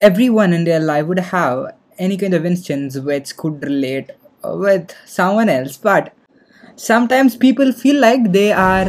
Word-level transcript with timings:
everyone 0.00 0.52
in 0.52 0.64
their 0.64 0.80
life 0.80 1.06
would 1.06 1.20
have 1.20 1.76
any 1.98 2.16
kind 2.16 2.34
of 2.34 2.44
instance 2.44 2.98
which 2.98 3.36
could 3.36 3.62
relate 3.62 4.10
with 4.44 4.94
someone 5.06 5.48
else 5.48 5.76
but 5.76 6.12
sometimes 6.74 7.36
people 7.36 7.70
feel 7.70 8.00
like 8.00 8.32
they 8.32 8.50
are 8.50 8.88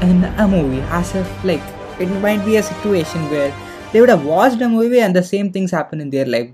in 0.00 0.24
a 0.38 0.46
movie 0.46 0.80
as 0.98 1.14
if 1.14 1.44
like 1.44 1.62
it 1.98 2.06
might 2.20 2.44
be 2.44 2.56
a 2.56 2.62
situation 2.62 3.28
where 3.30 3.52
they 3.92 4.00
would 4.00 4.08
have 4.08 4.24
watched 4.24 4.60
a 4.62 4.68
movie 4.68 5.00
and 5.00 5.14
the 5.16 5.22
same 5.22 5.52
things 5.52 5.70
happen 5.70 6.00
in 6.00 6.10
their 6.10 6.24
life. 6.24 6.50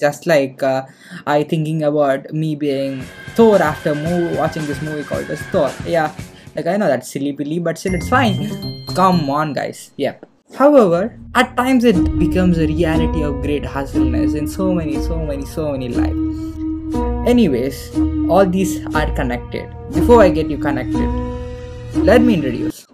Just 0.00 0.26
like 0.26 0.62
uh, 0.62 0.86
i 1.26 1.42
thinking 1.42 1.82
about 1.82 2.32
me 2.32 2.54
being 2.54 3.02
thor 3.34 3.60
after 3.60 3.94
movie, 3.94 4.36
watching 4.36 4.64
this 4.66 4.80
movie 4.80 5.02
called 5.02 5.26
thor. 5.50 5.72
Yeah 5.84 6.14
like 6.54 6.66
i 6.66 6.76
know 6.76 6.86
that's 6.86 7.10
silly 7.10 7.32
billy 7.32 7.58
but 7.58 7.78
still 7.78 7.94
it's 7.94 8.08
fine. 8.08 8.86
Come 8.94 9.28
on 9.30 9.52
guys. 9.52 9.90
Yep 9.96 10.27
however 10.56 11.18
at 11.34 11.56
times 11.56 11.84
it 11.84 11.96
becomes 12.18 12.58
a 12.58 12.66
reality 12.66 13.22
of 13.22 13.40
great 13.42 13.64
hustleness 13.64 14.34
in 14.34 14.46
so 14.48 14.72
many 14.74 15.00
so 15.02 15.18
many 15.24 15.44
so 15.44 15.72
many 15.72 15.88
lives 15.88 17.28
anyways 17.28 17.80
all 18.28 18.46
these 18.46 18.84
are 18.94 19.10
connected 19.14 19.68
before 19.92 20.22
i 20.22 20.28
get 20.28 20.50
you 20.50 20.58
connected 20.58 22.04
let 22.10 22.22
me 22.22 22.34
introduce 22.34 22.86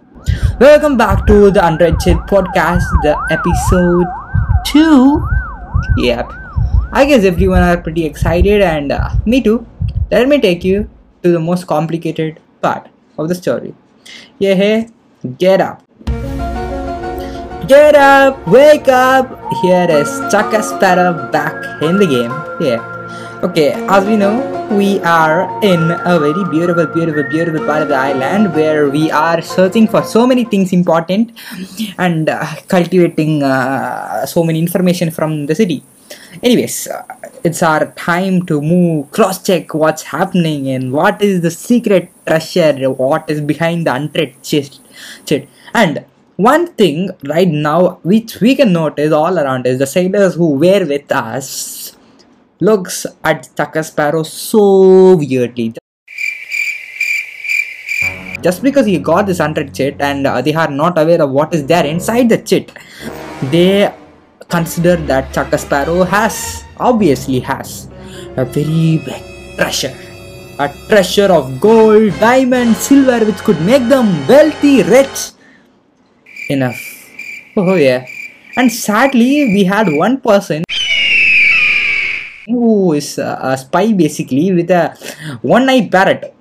welcome 0.59 0.97
back 0.97 1.25
to 1.27 1.51
the 1.51 1.97
Shit 2.03 2.17
podcast 2.33 2.83
the 3.03 3.15
episode 3.31 4.07
2 4.65 5.27
yep 5.97 6.31
I 6.91 7.03
guess 7.03 7.25
everyone 7.25 7.61
are 7.61 7.75
pretty 7.75 8.05
excited, 8.05 8.61
and 8.61 8.93
uh, 8.93 9.09
me 9.25 9.41
too. 9.41 9.65
Let 10.11 10.29
me 10.29 10.39
take 10.39 10.63
you 10.63 10.89
to 11.23 11.31
the 11.31 11.39
most 11.39 11.67
complicated 11.67 12.39
part 12.61 12.87
of 13.17 13.27
the 13.27 13.35
story. 13.35 13.75
Yeah, 14.39 14.53
hey, 14.53 14.87
get 15.37 15.59
up. 15.59 15.84
Get 17.67 17.95
up, 17.95 18.47
wake 18.47 18.87
up. 18.87 19.25
Here 19.61 19.87
is 19.89 20.09
Chakka 20.31 20.61
Sparrow 20.61 21.31
back 21.31 21.53
in 21.81 21.97
the 21.97 22.05
game. 22.05 22.31
Yeah. 22.59 22.81
Okay, 23.41 23.71
as 23.87 24.05
we 24.05 24.17
know, 24.17 24.35
we 24.69 24.99
are 24.99 25.49
in 25.63 25.89
a 25.89 26.19
very 26.19 26.43
beautiful, 26.49 26.85
beautiful, 26.85 27.23
beautiful 27.23 27.65
part 27.65 27.81
of 27.81 27.87
the 27.87 27.95
island 27.95 28.53
where 28.53 28.89
we 28.89 29.09
are 29.09 29.41
searching 29.41 29.87
for 29.87 30.03
so 30.03 30.27
many 30.27 30.43
things 30.43 30.73
important 30.73 31.31
and 31.97 32.29
uh, 32.29 32.45
cultivating 32.67 33.41
uh, 33.41 34.25
so 34.25 34.43
many 34.43 34.59
information 34.59 35.09
from 35.09 35.47
the 35.47 35.55
city 35.55 35.83
anyways 36.43 36.87
uh, 36.87 37.03
it's 37.43 37.63
our 37.63 37.91
time 37.93 38.45
to 38.45 38.61
move 38.61 39.09
cross 39.11 39.41
check 39.41 39.73
what's 39.73 40.03
happening 40.03 40.67
and 40.69 40.91
what 40.91 41.21
is 41.21 41.41
the 41.41 41.49
secret 41.49 42.11
treasure 42.27 42.91
what 42.91 43.27
is 43.29 43.41
behind 43.41 43.87
the 43.87 44.33
chest 44.43 44.81
chest 45.25 45.47
and 45.73 46.05
one 46.37 46.67
thing 46.67 47.09
right 47.23 47.47
now 47.47 47.99
which 48.03 48.39
we 48.41 48.55
can 48.55 48.73
notice 48.73 49.11
all 49.11 49.39
around 49.39 49.65
is 49.65 49.79
the 49.79 49.87
sailors 49.87 50.35
who 50.35 50.53
were 50.53 50.85
with 50.85 51.11
us 51.11 51.95
looks 52.59 53.05
at 53.23 53.49
Chakka 53.55 53.83
Sparrow 53.83 54.23
so 54.23 55.15
weirdly 55.15 55.73
just 58.41 58.61
because 58.61 58.85
he 58.85 58.97
got 58.99 59.25
this 59.25 59.39
unread 59.39 59.73
chit 59.73 59.95
and 59.99 60.27
uh, 60.27 60.41
they 60.41 60.53
are 60.53 60.69
not 60.69 60.97
aware 60.97 61.21
of 61.21 61.31
what 61.31 61.53
is 61.53 61.65
there 61.65 61.85
inside 61.85 62.29
the 62.29 62.37
chit 62.37 62.71
they 63.51 63.91
consider 64.49 64.95
that 65.07 65.33
Chakka 65.33 65.59
Sparrow 65.59 66.03
has, 66.03 66.63
obviously 66.77 67.39
has, 67.39 67.87
a 68.37 68.45
very 68.45 69.01
big 69.03 69.23
treasure. 69.57 69.95
A 70.59 70.71
treasure 70.87 71.31
of 71.31 71.59
gold, 71.59 72.13
diamond, 72.19 72.75
silver, 72.75 73.25
which 73.25 73.37
could 73.43 73.59
make 73.61 73.87
them 73.89 74.07
wealthy, 74.27 74.83
rich. 74.83 75.31
Enough. 76.49 76.79
Oh, 77.57 77.75
yeah. 77.75 78.05
And 78.57 78.71
sadly, 78.71 79.51
we 79.53 79.63
had 79.63 79.87
one 79.89 80.21
person 80.21 80.63
who 82.47 82.93
is 82.93 83.17
a 83.17 83.57
spy 83.57 83.91
basically 83.93 84.53
with 84.53 84.69
a 84.69 84.95
one 85.41 85.69
eyed 85.69 85.91
parrot. 85.91 86.33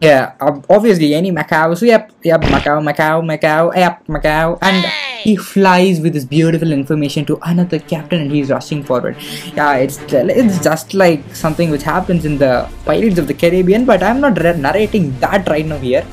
Yeah, 0.00 0.34
obviously, 0.70 1.14
any 1.14 1.32
macaw. 1.32 1.74
So, 1.74 1.84
yep, 1.84 2.12
yep, 2.22 2.40
macaw, 2.42 2.80
macaw, 2.80 3.20
macaw, 3.20 3.72
yep, 3.74 4.08
macaw. 4.08 4.56
And 4.62 4.86
he 5.22 5.36
flies 5.36 6.00
with 6.00 6.12
this 6.12 6.24
beautiful 6.24 6.70
information 6.72 7.24
to 7.24 7.38
another 7.42 7.78
captain 7.78 8.20
and 8.22 8.30
he's 8.30 8.50
rushing 8.50 8.82
forward 8.82 9.16
yeah 9.58 9.74
it's 9.84 9.98
it's 10.12 10.62
just 10.68 10.94
like 10.94 11.22
something 11.34 11.70
which 11.70 11.82
happens 11.82 12.24
in 12.24 12.38
the 12.38 12.52
pirates 12.84 13.18
of 13.18 13.26
the 13.30 13.34
caribbean 13.42 13.84
but 13.84 14.02
i'm 14.02 14.20
not 14.20 14.36
narrating 14.66 15.06
that 15.24 15.48
right 15.48 15.66
now 15.66 15.78
here 15.78 16.04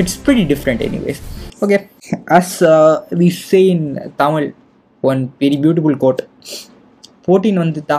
it's 0.00 0.14
pretty 0.26 0.44
different 0.52 0.80
anyways 0.88 1.20
okay 1.64 1.80
as 2.38 2.48
uh, 2.74 2.94
we 3.20 3.28
say 3.48 3.64
in 3.74 3.82
tamil 4.20 4.46
one 5.10 5.22
very 5.44 5.58
beautiful 5.66 5.96
quote 6.04 6.22
போட்டின் 7.26 7.60
வந்துட்டா 7.62 7.96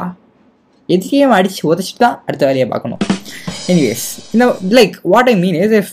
எதிரியும் 0.96 1.34
அடிச்சு 1.38 1.62
உதச்சிட்டு 1.72 2.02
தான் 2.04 2.18
அடுத்த 2.28 2.44
வேலையை 2.50 2.68
பார்க்கணும் 2.74 3.02
anyways 3.72 4.04
you 4.32 4.38
know 4.42 4.52
like 4.78 4.94
what 5.14 5.26
i 5.32 5.36
mean 5.42 5.56
is 5.64 5.72
if 5.80 5.88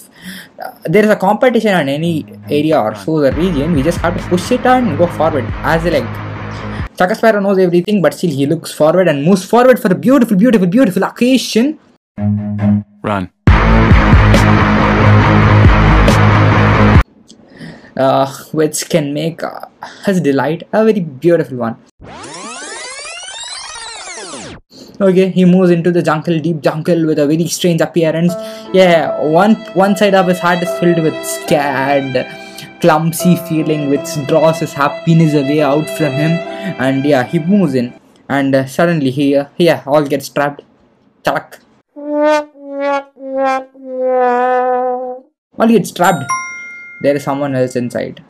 there 0.85 1.05
is 1.05 1.11
a 1.11 1.17
competition 1.17 1.75
in 1.81 1.89
any 1.89 2.27
area 2.49 2.79
or 2.79 2.95
so 2.95 3.21
the 3.21 3.33
region, 3.33 3.73
we 3.75 3.83
just 3.83 3.99
have 3.99 4.17
to 4.17 4.29
push 4.29 4.51
it 4.53 4.65
and 4.65 4.97
go 4.97 5.07
forward. 5.07 5.45
As 5.63 5.85
like 5.85 6.05
Chaka 6.97 7.15
Sparrow 7.15 7.41
knows 7.41 7.59
everything, 7.59 8.01
but 8.01 8.15
still 8.15 8.31
he 8.31 8.47
looks 8.47 8.73
forward 8.73 9.09
and 9.09 9.25
moves 9.25 9.45
forward 9.45 9.81
for 9.81 9.93
a 9.93 9.95
beautiful, 9.95 10.37
beautiful, 10.37 10.67
beautiful 10.67 11.03
occasion. 11.03 11.79
Run. 13.03 13.31
Which 18.52 18.88
can 18.90 19.14
make 19.14 19.44
uh, 19.44 19.60
his 20.06 20.22
delight 20.22 20.64
a 20.72 20.86
very 20.86 21.02
beautiful 21.02 21.58
one. 21.58 21.78
okay 25.02 25.30
he 25.30 25.44
moves 25.46 25.72
into 25.72 25.92
the 25.92 26.02
jungle 26.08 26.40
deep 26.46 26.60
jungle 26.62 27.06
with 27.06 27.20
a 27.20 27.28
very 27.28 27.48
strange 27.48 27.82
appearance. 27.82 28.34
Yeah 28.74 29.22
one 29.22 29.56
one 29.84 29.96
side 29.96 30.16
of 30.16 30.28
his 30.28 30.40
heart 30.40 30.62
is 30.64 30.72
filled 30.80 31.02
with 31.04 31.16
scared 31.26 32.28
clumsy 32.82 33.36
feeling 33.48 33.90
which 33.90 34.10
draws 34.28 34.60
his 34.60 34.74
happiness 34.74 35.34
away 35.34 35.62
out 35.62 35.90
from 35.98 36.14
him. 36.14 36.32
And 36.88 37.06
yeah 37.06 37.24
he 37.24 37.40
moves 37.40 37.76
in. 37.76 37.94
And 38.28 38.56
uh, 38.56 38.66
suddenly 38.66 39.12
he 39.12 39.36
uh, 39.36 39.46
yeah 39.58 39.84
all 39.86 40.06
gets 40.06 40.30
trapped. 40.30 40.62
Chuck. 41.26 41.60
all 45.58 45.68
gets 45.68 45.92
trapped 45.92 46.24
there 47.02 47.16
is 47.16 47.24
someone 47.24 47.56
else 47.56 47.76
inside. 47.76 48.24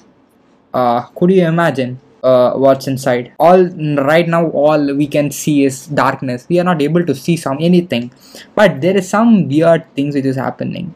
Uh 0.73 1.01
could 1.01 1.31
you 1.31 1.45
imagine 1.45 1.99
uh, 2.23 2.53
what's 2.53 2.87
inside? 2.87 3.31
All 3.39 3.65
right 4.11 4.27
now 4.27 4.47
all 4.49 4.95
we 4.95 5.07
can 5.07 5.31
see 5.31 5.63
is 5.63 5.87
darkness. 5.87 6.45
We 6.49 6.59
are 6.59 6.63
not 6.63 6.81
able 6.81 7.05
to 7.05 7.15
see 7.15 7.37
some 7.37 7.57
anything. 7.59 8.11
But 8.55 8.81
there 8.81 8.97
is 8.97 9.09
some 9.09 9.47
weird 9.47 9.93
things 9.95 10.15
which 10.15 10.25
is 10.25 10.35
happening. 10.35 10.93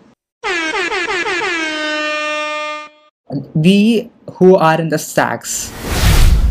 We 3.53 4.11
who 4.33 4.55
are 4.55 4.79
in 4.79 4.89
the 4.89 4.99
stacks 4.99 5.71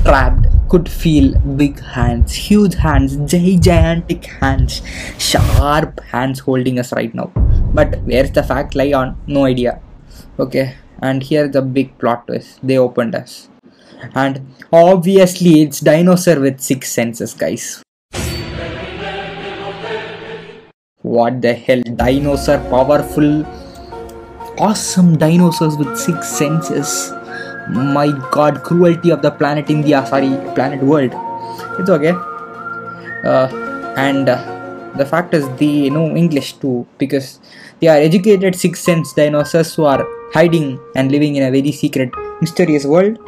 trapped 0.04 0.46
could 0.68 0.88
feel 0.88 1.38
big 1.56 1.78
hands 1.78 2.32
huge 2.32 2.74
hands 2.74 3.14
gigantic 3.30 4.24
hands 4.24 4.82
sharp 5.18 6.00
hands 6.00 6.40
holding 6.40 6.78
us 6.78 6.92
right 6.92 7.14
now. 7.14 7.30
But 7.72 8.00
where's 8.02 8.32
the 8.32 8.42
fact 8.42 8.74
lie 8.74 8.92
on? 8.92 9.16
No 9.26 9.44
idea. 9.44 9.80
Okay 10.40 10.74
and 11.02 11.22
here's 11.22 11.50
the 11.50 11.60
big 11.60 11.98
plot 11.98 12.26
twist. 12.26 12.60
They 12.62 12.78
opened 12.78 13.14
us. 13.14 13.48
And 14.14 14.54
obviously 14.72 15.62
it's 15.62 15.80
dinosaur 15.80 16.40
with 16.40 16.60
six 16.60 16.90
senses 16.90 17.34
guys. 17.34 17.82
What 21.02 21.42
the 21.42 21.54
hell? 21.54 21.82
Dinosaur 21.96 22.58
powerful 22.70 23.44
awesome 24.58 25.18
dinosaurs 25.18 25.76
with 25.76 25.96
six 25.98 26.28
senses. 26.28 27.12
My 27.70 28.08
god 28.30 28.62
cruelty 28.62 29.10
of 29.10 29.22
the 29.22 29.30
planet 29.30 29.70
india 29.70 30.04
sorry 30.06 30.30
planet 30.54 30.82
world. 30.82 31.12
It's 31.78 31.90
okay. 31.90 32.14
Uh, 33.24 33.48
and 33.96 34.28
uh, 34.28 34.92
the 34.96 35.06
fact 35.06 35.32
is 35.34 35.48
they 35.58 35.88
know 35.90 36.16
english 36.16 36.54
too 36.54 36.86
because 36.98 37.38
they 37.80 37.86
are 37.86 37.96
educated 37.96 38.54
six 38.54 38.80
sense 38.80 39.12
dinosaurs 39.12 39.74
who 39.74 39.84
are 39.84 40.04
hiding 40.32 40.78
and 40.96 41.10
living 41.12 41.36
in 41.36 41.42
a 41.42 41.50
very 41.50 41.72
secret 41.72 42.10
mysterious 42.40 42.84
world. 42.84 43.18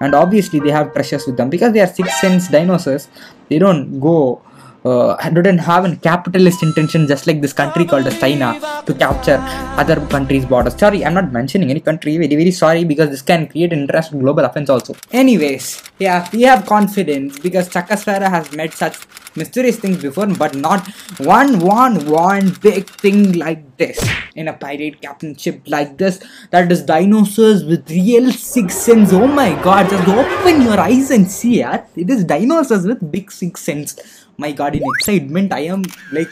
And 0.00 0.14
obviously 0.14 0.60
they 0.60 0.70
have 0.70 0.92
treasures 0.92 1.26
with 1.26 1.36
them. 1.36 1.50
Because 1.50 1.72
they 1.72 1.80
are 1.80 1.86
six 1.86 2.20
sense 2.20 2.48
dinosaurs 2.48 3.08
they 3.48 3.58
don't 3.58 4.00
go 4.00 4.40
uh, 4.84 5.30
didn't 5.30 5.58
have 5.58 5.84
a 5.84 5.94
capitalist 5.96 6.62
intention 6.62 7.06
just 7.06 7.26
like 7.26 7.40
this 7.40 7.52
country 7.52 7.84
called 7.84 8.10
China 8.18 8.48
to 8.86 8.94
capture 8.94 9.38
other 9.82 9.96
countries' 10.06 10.44
borders. 10.44 10.74
Sorry, 10.78 11.04
I'm 11.04 11.14
not 11.14 11.32
mentioning 11.32 11.70
any 11.70 11.80
country. 11.80 12.16
Very, 12.16 12.34
very 12.34 12.50
sorry 12.50 12.84
because 12.84 13.10
this 13.10 13.22
can 13.22 13.46
create 13.46 13.72
an 13.72 13.80
international 13.80 14.20
global 14.20 14.44
offense 14.44 14.70
also. 14.70 14.94
Anyways, 15.12 15.82
yeah, 15.98 16.28
we 16.32 16.42
have 16.42 16.66
confidence 16.66 17.38
because 17.38 17.68
Chakka 17.68 17.98
Sparrow 17.98 18.28
has 18.28 18.52
met 18.52 18.72
such 18.74 18.96
mysterious 19.36 19.78
things 19.78 20.02
before, 20.02 20.26
but 20.26 20.54
not 20.54 20.86
one, 21.18 21.60
one, 21.60 22.06
one 22.06 22.50
big 22.60 22.88
thing 22.88 23.32
like 23.32 23.76
this 23.76 23.98
in 24.34 24.48
a 24.48 24.52
pirate 24.52 25.00
captain 25.00 25.36
ship 25.36 25.62
like 25.66 25.96
this. 25.98 26.22
That 26.50 26.70
is 26.72 26.82
dinosaurs 26.82 27.64
with 27.64 27.88
real 27.90 28.32
six 28.32 28.74
sense. 28.74 29.12
Oh 29.12 29.26
my 29.26 29.50
god, 29.62 29.90
just 29.90 30.08
open 30.08 30.62
your 30.62 30.80
eyes 30.80 31.10
and 31.10 31.30
see 31.30 31.62
it. 31.62 31.84
It 31.96 32.10
is 32.10 32.24
dinosaurs 32.24 32.86
with 32.86 33.10
big 33.10 33.30
six 33.30 33.60
sense 33.60 34.26
my 34.44 34.52
god 34.60 34.74
in 34.80 34.82
excitement 34.94 35.52
i 35.52 35.60
am 35.74 35.82
like 36.12 36.30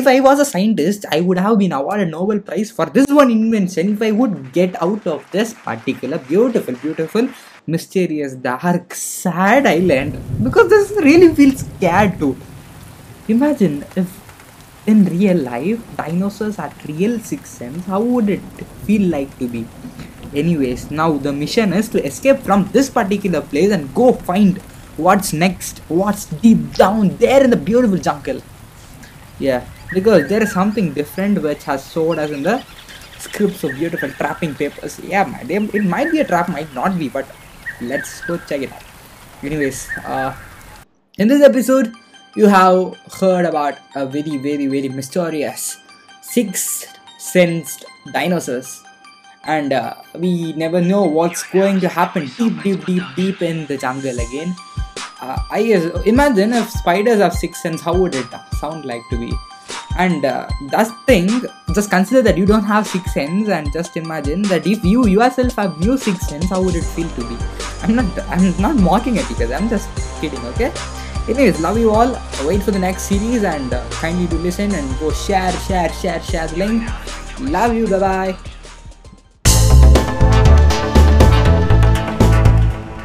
if 0.00 0.06
i 0.12 0.18
was 0.26 0.40
a 0.40 0.48
scientist 0.50 1.06
i 1.16 1.20
would 1.20 1.38
have 1.46 1.58
been 1.62 1.72
awarded 1.78 2.10
nobel 2.16 2.38
prize 2.48 2.70
for 2.76 2.86
this 2.96 3.06
one 3.20 3.30
invention 3.30 3.92
if 3.94 4.02
i 4.08 4.10
would 4.20 4.36
get 4.58 4.82
out 4.82 5.06
of 5.14 5.24
this 5.36 5.54
particular 5.68 6.18
beautiful 6.30 6.74
beautiful 6.84 7.28
mysterious 7.66 8.34
dark 8.50 8.94
sad 8.94 9.66
island 9.66 10.20
because 10.42 10.68
this 10.74 10.92
really 11.08 11.34
feels 11.40 11.66
scared 11.66 12.18
too 12.22 12.34
imagine 13.28 13.84
if 13.96 14.22
in 14.86 15.04
real 15.06 15.36
life 15.36 15.80
dinosaurs 15.96 16.56
had 16.56 16.72
real 16.88 17.18
six 17.18 17.50
sense 17.50 17.84
how 17.86 18.00
would 18.00 18.28
it 18.28 18.40
feel 18.86 19.08
like 19.10 19.36
to 19.38 19.48
be? 19.48 19.66
Anyways 20.34 20.90
now 20.90 21.12
the 21.12 21.32
mission 21.32 21.72
is 21.72 21.88
to 21.90 22.04
escape 22.04 22.38
from 22.38 22.68
this 22.72 22.88
particular 22.88 23.40
place 23.40 23.72
and 23.72 23.92
go 23.94 24.12
find 24.12 24.60
what's 24.96 25.32
next, 25.32 25.78
what's 25.88 26.26
deep 26.26 26.74
down 26.74 27.16
there 27.16 27.42
in 27.42 27.50
the 27.50 27.56
beautiful 27.56 27.98
jungle. 27.98 28.40
Yeah, 29.38 29.66
because 29.92 30.28
there 30.28 30.42
is 30.42 30.52
something 30.52 30.92
different 30.92 31.42
which 31.42 31.64
has 31.64 31.90
showed 31.92 32.18
us 32.18 32.30
in 32.30 32.42
the 32.42 32.64
scripts 33.18 33.64
of 33.64 33.72
beautiful 33.74 34.10
trapping 34.10 34.54
papers. 34.54 34.98
Yeah, 35.00 35.38
it 35.48 35.84
might 35.84 36.10
be 36.10 36.20
a 36.20 36.24
trap, 36.24 36.48
might 36.48 36.72
not 36.74 36.98
be, 36.98 37.08
but 37.08 37.26
let's 37.80 38.20
go 38.22 38.38
check 38.38 38.62
it 38.62 38.72
out. 38.72 38.82
Anyways, 39.42 39.88
uh, 40.04 40.34
in 41.18 41.28
this 41.28 41.42
episode, 41.42 41.92
you 42.34 42.46
have 42.46 42.96
heard 43.20 43.44
about 43.44 43.78
a 43.94 44.06
very, 44.06 44.36
very, 44.38 44.66
very 44.66 44.88
mysterious 44.88 45.78
six 46.22 46.86
sensed 47.18 47.84
dinosaurs 48.12 48.82
and 49.44 49.72
uh, 49.72 49.94
we 50.14 50.52
never 50.54 50.80
know 50.80 51.04
what's 51.04 51.42
going 51.44 51.80
to 51.80 51.88
happen 51.88 52.28
deep 52.36 52.62
deep 52.62 52.84
deep 52.84 53.02
deep 53.14 53.42
in 53.42 53.66
the 53.66 53.76
jungle 53.76 54.18
again 54.26 54.54
uh, 55.20 55.38
I 55.50 55.60
imagine 56.04 56.52
if 56.52 56.70
spiders 56.70 57.18
have 57.18 57.34
six 57.34 57.62
sense, 57.62 57.80
how 57.80 57.96
would 57.96 58.14
it 58.14 58.26
sound 58.58 58.84
like 58.84 59.02
to 59.10 59.18
be? 59.18 59.32
And 59.98 60.24
uh, 60.24 60.46
that 60.70 60.94
thing, 61.06 61.28
just 61.74 61.90
consider 61.90 62.20
that 62.22 62.36
you 62.36 62.44
don't 62.44 62.64
have 62.64 62.86
six 62.86 63.14
sense, 63.14 63.48
and 63.48 63.72
just 63.72 63.96
imagine 63.96 64.42
that 64.42 64.66
if 64.66 64.84
you 64.84 65.06
yourself 65.06 65.54
have 65.56 65.78
new 65.80 65.96
six 65.96 66.28
sense, 66.28 66.50
how 66.50 66.62
would 66.62 66.74
it 66.74 66.84
feel 66.84 67.08
to 67.08 67.28
be? 67.28 67.36
I'm 67.82 67.94
not, 67.94 68.18
I'm 68.28 68.60
not 68.60 68.76
mocking 68.76 69.16
you 69.16 69.22
guys. 69.22 69.50
I'm 69.50 69.68
just 69.68 69.88
kidding. 70.20 70.44
Okay. 70.46 70.72
Anyways, 71.28 71.60
love 71.60 71.78
you 71.78 71.90
all. 71.90 72.16
Wait 72.44 72.62
for 72.62 72.70
the 72.70 72.78
next 72.78 73.04
series 73.04 73.42
and 73.42 73.72
uh, 73.72 73.88
kindly 73.90 74.26
do 74.28 74.36
listen 74.38 74.72
and 74.72 74.98
go 75.00 75.10
share, 75.10 75.52
share, 75.66 75.92
share, 75.92 76.22
share 76.22 76.46
the 76.46 76.56
link. 76.56 76.88
Love 77.40 77.74
you. 77.74 77.86
Bye 77.88 77.98
bye. 77.98 78.38